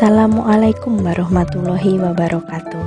Assalamualaikum 0.00 1.04
warahmatullahi 1.04 2.00
wabarakatuh 2.00 2.84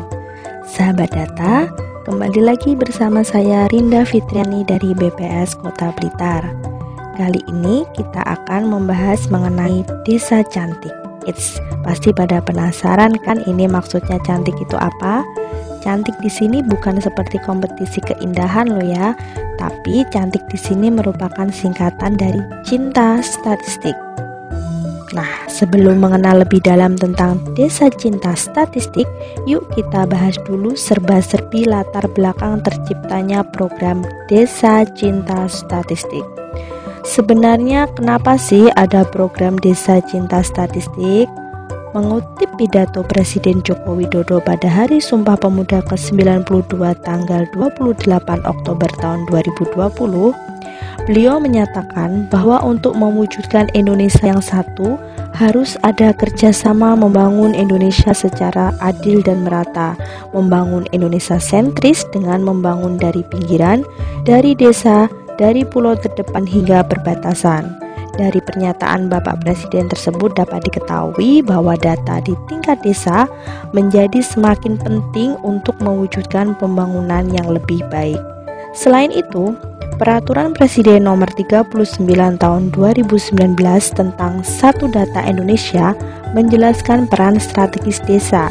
Sahabat 0.65 1.13
data, 1.13 1.69
kembali 2.09 2.41
lagi 2.41 2.73
bersama 2.73 3.21
saya 3.21 3.69
Rinda 3.69 4.01
Fitriani 4.01 4.65
dari 4.65 4.97
BPS 4.97 5.53
Kota 5.61 5.93
Blitar 5.93 6.41
Kali 7.13 7.37
ini 7.45 7.85
kita 7.93 8.17
akan 8.17 8.65
membahas 8.65 9.29
mengenai 9.29 9.85
desa 10.09 10.41
cantik 10.41 10.89
It's 11.29 11.61
pasti 11.85 12.09
pada 12.09 12.41
penasaran 12.41 13.13
kan 13.21 13.45
ini 13.45 13.69
maksudnya 13.69 14.17
cantik 14.25 14.57
itu 14.57 14.73
apa? 14.73 15.21
Cantik 15.85 16.17
di 16.17 16.33
sini 16.33 16.65
bukan 16.65 16.97
seperti 16.97 17.37
kompetisi 17.45 18.01
keindahan 18.09 18.73
loh 18.73 18.81
ya, 18.81 19.13
tapi 19.61 20.01
cantik 20.09 20.41
di 20.49 20.57
sini 20.57 20.89
merupakan 20.89 21.45
singkatan 21.53 22.17
dari 22.17 22.41
cinta 22.65 23.21
statistik. 23.21 24.12
Nah, 25.13 25.45
sebelum 25.45 26.01
mengenal 26.01 26.41
lebih 26.41 26.65
dalam 26.65 26.97
tentang 26.97 27.37
desa 27.53 27.85
cinta 27.93 28.33
statistik, 28.33 29.05
yuk 29.45 29.61
kita 29.77 30.09
bahas 30.09 30.41
dulu 30.41 30.73
serba-serbi 30.73 31.69
latar 31.69 32.09
belakang 32.17 32.65
terciptanya 32.65 33.45
program 33.45 34.01
Desa 34.25 34.81
Cinta 34.97 35.45
Statistik. 35.45 36.25
Sebenarnya 37.05 37.85
kenapa 37.93 38.41
sih 38.41 38.73
ada 38.73 39.05
program 39.05 39.53
Desa 39.61 40.01
Cinta 40.01 40.41
Statistik? 40.41 41.29
Mengutip 41.93 42.49
pidato 42.57 43.05
Presiden 43.05 43.61
Joko 43.61 43.93
Widodo 43.93 44.41
pada 44.41 44.65
Hari 44.65 44.97
Sumpah 44.97 45.37
Pemuda 45.37 45.85
ke-92 45.85 46.73
tanggal 47.05 47.45
28 47.53 48.09
Oktober 48.49 48.89
tahun 48.97 49.29
2020, 49.29 49.77
beliau 51.05 51.39
menyatakan 51.39 52.27
bahwa 52.31 52.63
untuk 52.63 52.95
mewujudkan 52.95 53.67
Indonesia 53.75 54.23
yang 54.23 54.43
satu 54.43 54.95
harus 55.33 55.75
ada 55.81 56.13
kerjasama 56.13 56.93
membangun 56.93 57.57
Indonesia 57.57 58.13
secara 58.13 58.71
adil 58.79 59.25
dan 59.25 59.43
merata, 59.43 59.97
membangun 60.31 60.85
Indonesia 60.93 61.41
sentris 61.41 62.05
dengan 62.13 62.45
membangun 62.45 63.01
dari 63.01 63.25
pinggiran, 63.27 63.81
dari 64.23 64.53
desa, 64.53 65.09
dari 65.35 65.65
pulau 65.65 65.97
terdepan 65.97 66.45
hingga 66.45 66.85
perbatasan. 66.85 67.81
Dari 68.13 68.37
pernyataan 68.45 69.09
Bapak 69.09 69.41
Presiden 69.41 69.89
tersebut 69.89 70.37
dapat 70.37 70.69
diketahui 70.69 71.41
bahwa 71.41 71.73
data 71.73 72.21
di 72.21 72.37
tingkat 72.45 72.77
desa 72.85 73.25
menjadi 73.73 74.21
semakin 74.21 74.77
penting 74.77 75.33
untuk 75.41 75.73
mewujudkan 75.81 76.53
pembangunan 76.61 77.25
yang 77.33 77.49
lebih 77.49 77.81
baik. 77.89 78.21
Selain 78.77 79.09
itu, 79.09 79.57
Peraturan 79.93 80.57
Presiden 80.57 81.05
Nomor 81.05 81.29
39 81.37 82.01
Tahun 82.41 82.63
2019 82.73 83.37
tentang 83.93 84.41
Satu 84.41 84.89
Data 84.89 85.21
Indonesia 85.21 85.93
menjelaskan 86.33 87.05
peran 87.05 87.37
strategis 87.37 88.01
desa 88.03 88.49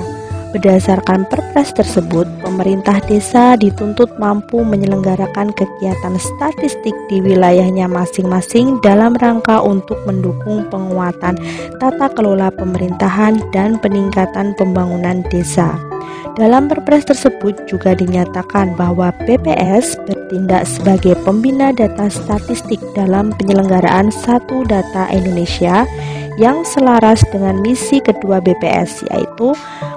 Berdasarkan 0.53 1.25
perpres 1.33 1.73
tersebut, 1.73 2.29
pemerintah 2.45 3.01
desa 3.09 3.57
dituntut 3.57 4.13
mampu 4.21 4.61
menyelenggarakan 4.61 5.49
kegiatan 5.57 6.21
statistik 6.21 6.93
di 7.09 7.25
wilayahnya 7.25 7.89
masing-masing 7.89 8.77
dalam 8.85 9.17
rangka 9.17 9.65
untuk 9.65 9.97
mendukung 10.05 10.69
penguatan 10.69 11.41
tata 11.81 12.13
kelola 12.13 12.53
pemerintahan 12.53 13.41
dan 13.57 13.81
peningkatan 13.81 14.53
pembangunan 14.61 15.25
desa. 15.33 15.73
Dalam 16.37 16.69
perpres 16.69 17.05
tersebut 17.05 17.69
juga 17.69 17.93
dinyatakan 17.93 18.73
bahwa 18.77 19.13
BPS 19.25 20.01
bertindak 20.05 20.65
sebagai 20.65 21.13
pembina 21.25 21.77
data 21.77 22.09
statistik 22.09 22.81
dalam 22.97 23.37
penyelenggaraan 23.37 24.09
satu 24.09 24.65
data 24.65 25.13
Indonesia 25.13 25.85
yang 26.41 26.65
selaras 26.65 27.21
dengan 27.33 27.61
misi 27.61 28.01
kedua 28.01 28.41
BPS 28.41 29.05
yaitu 29.13 29.53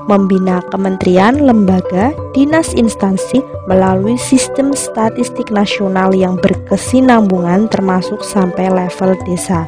membina 0.06 0.62
kementerian, 0.69 1.38
lembaga, 1.41 2.13
dinas 2.38 2.73
instansi 2.78 3.41
melalui 3.66 4.18
sistem 4.18 4.72
statistik 4.74 5.50
nasional 5.50 6.13
yang 6.13 6.38
berkesinambungan 6.38 7.68
termasuk 7.69 8.22
sampai 8.22 8.69
level 8.69 9.18
desa. 9.25 9.66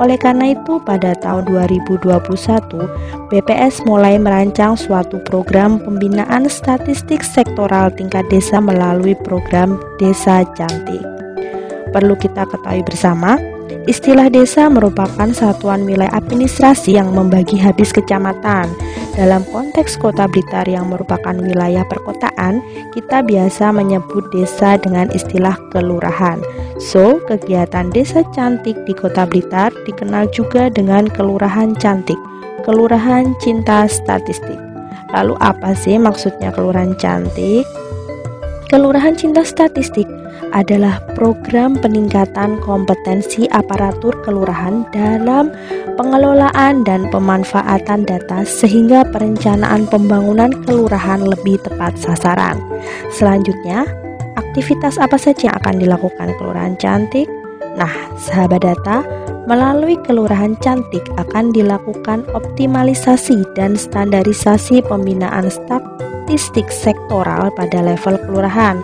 Oleh 0.00 0.16
karena 0.16 0.56
itu, 0.56 0.80
pada 0.80 1.12
tahun 1.18 1.44
2021, 1.50 2.08
BPS 3.28 3.84
mulai 3.84 4.16
merancang 4.16 4.72
suatu 4.78 5.20
program 5.28 5.76
pembinaan 5.82 6.48
statistik 6.48 7.20
sektoral 7.20 7.92
tingkat 7.92 8.24
desa 8.32 8.62
melalui 8.64 9.12
program 9.26 9.76
Desa 10.00 10.40
Cantik. 10.56 11.04
Perlu 11.90 12.14
kita 12.16 12.48
ketahui 12.48 12.80
bersama, 12.86 13.36
Istilah 13.86 14.30
desa 14.30 14.66
merupakan 14.66 15.30
satuan 15.30 15.86
wilayah 15.86 16.10
administrasi 16.14 16.98
yang 16.98 17.14
membagi 17.14 17.58
habis 17.58 17.94
kecamatan. 17.94 18.70
Dalam 19.18 19.42
konteks 19.50 19.98
kota 19.98 20.30
Blitar 20.30 20.64
yang 20.70 20.88
merupakan 20.90 21.34
wilayah 21.34 21.82
perkotaan, 21.86 22.62
kita 22.94 23.20
biasa 23.26 23.74
menyebut 23.74 24.30
desa 24.30 24.78
dengan 24.78 25.10
istilah 25.10 25.58
kelurahan. 25.74 26.38
So, 26.80 27.20
kegiatan 27.28 27.92
desa 27.92 28.24
cantik 28.32 28.78
di 28.88 28.94
kota 28.96 29.26
Blitar 29.28 29.74
dikenal 29.84 30.30
juga 30.32 30.72
dengan 30.72 31.10
kelurahan 31.10 31.76
cantik, 31.76 32.18
kelurahan 32.64 33.34
cinta 33.42 33.84
statistik. 33.90 34.56
Lalu 35.10 35.34
apa 35.42 35.74
sih 35.74 35.98
maksudnya 35.98 36.54
kelurahan 36.54 36.94
cantik? 36.96 37.66
Kelurahan 38.70 39.18
Cinta 39.18 39.42
Statistik 39.42 40.06
adalah 40.54 41.02
program 41.18 41.74
peningkatan 41.74 42.62
kompetensi 42.62 43.50
aparatur 43.50 44.14
kelurahan 44.22 44.86
dalam 44.94 45.50
pengelolaan 45.98 46.86
dan 46.86 47.10
pemanfaatan 47.10 48.06
data 48.06 48.46
sehingga 48.46 49.02
perencanaan 49.10 49.90
pembangunan 49.90 50.54
kelurahan 50.62 51.18
lebih 51.18 51.58
tepat 51.66 51.98
sasaran. 51.98 52.62
Selanjutnya, 53.10 53.90
aktivitas 54.38 55.02
apa 55.02 55.18
saja 55.18 55.50
yang 55.50 55.56
akan 55.58 55.76
dilakukan 55.82 56.30
kelurahan 56.38 56.78
cantik? 56.78 57.26
Nah, 57.74 57.90
sahabat 58.22 58.62
data, 58.62 59.02
melalui 59.50 59.98
kelurahan 60.06 60.54
cantik 60.62 61.02
akan 61.18 61.50
dilakukan 61.50 62.22
optimalisasi 62.38 63.42
dan 63.58 63.74
standarisasi 63.74 64.78
pembinaan 64.86 65.50
statistik 66.20 66.68
sektoral 66.68 67.48
pada 67.56 67.80
level 67.80 68.20
kelurahan 68.28 68.76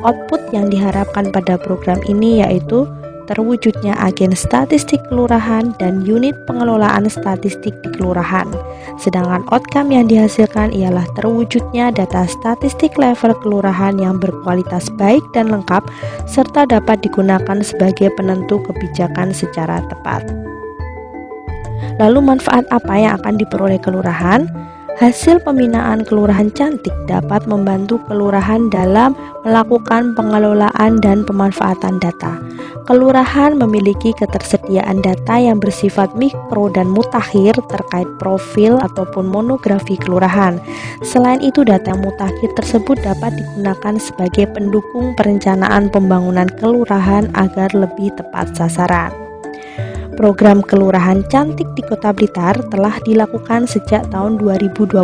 Output 0.00 0.40
yang 0.56 0.72
diharapkan 0.72 1.28
pada 1.28 1.60
program 1.60 2.00
ini 2.08 2.40
yaitu 2.40 2.88
terwujudnya 3.28 3.92
agen 4.00 4.32
statistik 4.32 4.98
kelurahan 5.06 5.76
dan 5.76 6.02
unit 6.02 6.32
pengelolaan 6.48 7.04
statistik 7.06 7.76
di 7.84 7.88
kelurahan. 7.94 8.48
Sedangkan 8.96 9.44
outcome 9.52 9.92
yang 9.92 10.08
dihasilkan 10.08 10.72
ialah 10.72 11.04
terwujudnya 11.20 11.92
data 11.92 12.24
statistik 12.26 12.96
level 12.96 13.36
kelurahan 13.44 14.00
yang 14.00 14.16
berkualitas 14.16 14.88
baik 14.96 15.22
dan 15.36 15.52
lengkap 15.52 15.84
serta 16.24 16.64
dapat 16.64 17.04
digunakan 17.04 17.60
sebagai 17.60 18.08
penentu 18.16 18.58
kebijakan 18.66 19.36
secara 19.36 19.84
tepat. 19.92 20.24
Lalu 22.00 22.24
manfaat 22.24 22.64
apa 22.72 22.94
yang 22.96 23.20
akan 23.20 23.36
diperoleh 23.36 23.78
kelurahan? 23.84 24.48
Hasil 24.98 25.38
pembinaan 25.46 26.02
kelurahan 26.02 26.50
cantik 26.50 26.90
dapat 27.06 27.46
membantu 27.46 28.02
kelurahan 28.10 28.66
dalam 28.72 29.14
melakukan 29.46 30.18
pengelolaan 30.18 30.98
dan 30.98 31.22
pemanfaatan 31.22 32.02
data. 32.02 32.42
Kelurahan 32.90 33.54
memiliki 33.54 34.10
ketersediaan 34.18 34.98
data 34.98 35.38
yang 35.38 35.62
bersifat 35.62 36.10
mikro 36.18 36.66
dan 36.74 36.90
mutakhir 36.90 37.54
terkait 37.70 38.10
profil 38.18 38.82
ataupun 38.82 39.30
monografi 39.30 39.94
kelurahan. 39.94 40.58
Selain 41.06 41.38
itu, 41.38 41.62
data 41.62 41.94
mutakhir 41.94 42.50
tersebut 42.58 42.98
dapat 43.06 43.38
digunakan 43.38 43.94
sebagai 43.94 44.50
pendukung 44.50 45.14
perencanaan 45.14 45.86
pembangunan 45.94 46.50
kelurahan 46.58 47.30
agar 47.38 47.70
lebih 47.78 48.10
tepat 48.18 48.58
sasaran. 48.58 49.29
Program 50.20 50.60
Kelurahan 50.60 51.24
Cantik 51.32 51.64
di 51.72 51.80
Kota 51.80 52.12
Blitar 52.12 52.52
telah 52.68 53.00
dilakukan 53.08 53.64
sejak 53.64 54.04
tahun 54.12 54.36
2021 54.36 55.00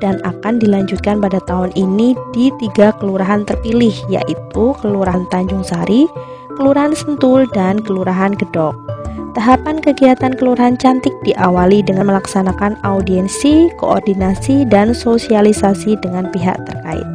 dan 0.00 0.16
akan 0.24 0.56
dilanjutkan 0.56 1.20
pada 1.20 1.44
tahun 1.44 1.68
ini 1.76 2.16
di 2.32 2.48
tiga 2.56 2.96
kelurahan 2.96 3.44
terpilih 3.44 3.92
yaitu 4.08 4.72
Kelurahan 4.80 5.28
Tanjung 5.28 5.60
Sari, 5.60 6.08
Kelurahan 6.56 6.96
Sentul, 6.96 7.52
dan 7.52 7.84
Kelurahan 7.84 8.32
Gedok. 8.32 8.99
Tahapan 9.30 9.78
kegiatan 9.78 10.34
Kelurahan 10.34 10.74
Cantik 10.74 11.14
diawali 11.22 11.86
dengan 11.86 12.10
melaksanakan 12.10 12.74
audiensi, 12.82 13.70
koordinasi, 13.78 14.66
dan 14.66 14.90
sosialisasi 14.90 15.94
dengan 16.02 16.26
pihak 16.34 16.58
terkait. 16.66 17.06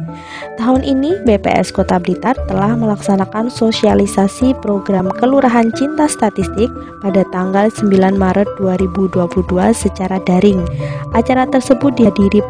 Tahun 0.56 0.80
ini, 0.80 1.12
BPS 1.28 1.76
Kota 1.76 2.00
Blitar 2.00 2.32
telah 2.48 2.72
melaksanakan 2.72 3.52
sosialisasi 3.52 4.56
program 4.64 5.12
Kelurahan 5.20 5.68
Cinta 5.76 6.08
Statistik 6.08 6.72
pada 7.04 7.20
tanggal 7.36 7.68
9 7.68 7.92
Maret 8.16 8.48
2022 8.64 9.36
secara 9.76 10.16
daring. 10.24 10.64
Acara 11.12 11.44
tersebut 11.44 11.92
dihadiri 12.00 12.40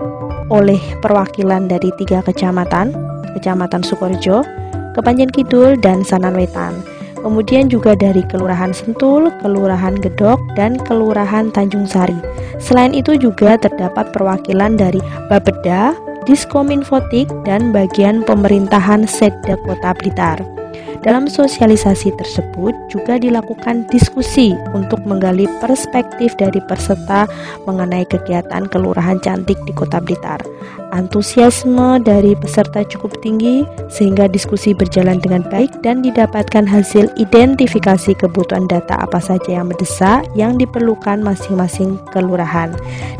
oleh 0.47 0.79
perwakilan 1.03 1.67
dari 1.67 1.91
tiga 1.99 2.23
kecamatan, 2.23 2.95
Kecamatan 3.35 3.83
Sukorejo, 3.83 4.47
Kepanjen 4.95 5.35
Kidul, 5.35 5.75
dan 5.83 6.07
Sananwetan. 6.07 6.95
Kemudian 7.26 7.67
juga 7.67 7.99
dari 7.99 8.23
Kelurahan 8.31 8.70
Sentul, 8.70 9.34
Kelurahan 9.43 9.99
Gedok, 9.99 10.38
dan 10.55 10.78
Kelurahan 10.78 11.50
Tanjung 11.50 11.82
Sari. 11.82 12.14
Selain 12.62 12.94
itu 12.94 13.19
juga 13.19 13.58
terdapat 13.58 14.14
perwakilan 14.14 14.78
dari 14.78 15.02
Bapeda, 15.26 15.90
Diskominfotik, 16.23 17.26
dan 17.43 17.75
bagian 17.75 18.23
pemerintahan 18.23 19.11
Setda 19.11 19.58
Kota 19.67 19.90
Blitar. 19.99 20.38
Dalam 21.02 21.26
sosialisasi 21.26 22.14
tersebut 22.14 22.75
juga 22.94 23.19
dilakukan 23.19 23.90
diskusi 23.90 24.55
untuk 24.70 25.02
menggali 25.02 25.50
perspektif 25.58 26.34
dari 26.38 26.62
peserta 26.70 27.26
mengenai 27.67 28.06
kegiatan 28.06 28.70
Kelurahan 28.70 29.19
Cantik 29.19 29.58
di 29.67 29.75
Kota 29.75 29.99
Blitar. 29.99 30.43
Antusiasme 30.94 31.99
dari 32.06 32.38
peserta 32.38 32.87
cukup 32.87 33.19
tinggi 33.19 33.67
sehingga 33.91 34.31
diskusi 34.31 34.71
berjalan 34.71 35.19
dengan 35.19 35.43
baik 35.50 35.83
dan 35.83 35.99
didapatkan 35.99 36.62
hasil 36.62 37.11
identifikasi 37.19 38.15
kebutuhan 38.15 38.71
data 38.71 38.94
apa 39.03 39.19
saja 39.19 39.59
yang 39.59 39.71
mendesak 39.71 40.23
yang 40.38 40.55
diperlukan 40.55 41.19
masing-masing 41.23 41.99
kelurahan. 42.15 42.71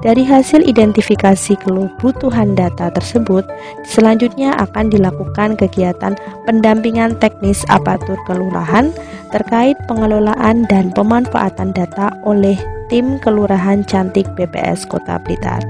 Dari 0.07 0.23
hasil 0.23 0.63
identifikasi 0.63 1.59
kebutuhan 1.59 2.55
data 2.55 2.95
tersebut, 2.95 3.43
selanjutnya 3.83 4.55
akan 4.63 4.87
dilakukan 4.87 5.59
kegiatan 5.59 6.15
pendampingan 6.47 7.19
teknis 7.19 7.67
apatur 7.67 8.17
kelurahan 8.31 8.95
terkait 9.35 9.75
pengelolaan 9.91 10.65
dan 10.71 10.95
pemanfaatan 10.95 11.75
data 11.75 12.15
oleh 12.23 12.55
tim 12.87 13.19
Kelurahan 13.19 13.83
Cantik 13.87 14.27
BPS 14.39 14.87
Kota 14.87 15.19
Blitar. 15.19 15.63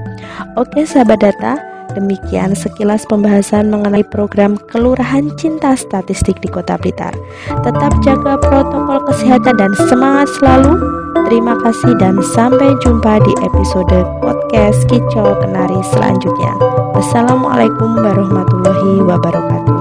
Oke 0.53 0.85
sahabat 0.85 1.21
data, 1.21 1.57
demikian 1.97 2.53
sekilas 2.53 3.09
pembahasan 3.09 3.73
mengenai 3.73 4.05
program 4.05 4.61
Kelurahan 4.69 5.33
Cinta 5.41 5.73
Statistik 5.73 6.37
di 6.45 6.49
Kota 6.53 6.77
Blitar. 6.77 7.17
Tetap 7.65 7.91
jaga 8.05 8.37
protokol 8.37 9.01
kesehatan 9.09 9.57
dan 9.57 9.73
semangat 9.89 10.29
selalu. 10.37 10.77
Terima 11.25 11.57
kasih 11.65 11.97
dan 11.97 12.21
sampai 12.21 12.77
jumpa 12.85 13.19
di 13.25 13.33
episode 13.41 14.05
podcast 14.21 14.85
Kicau 14.85 15.33
Kenari 15.41 15.81
selanjutnya. 15.91 16.53
Wassalamualaikum 16.93 17.97
warahmatullahi 17.97 19.01
wabarakatuh. 19.01 19.76